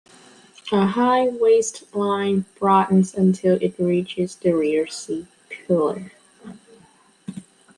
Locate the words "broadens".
2.57-3.13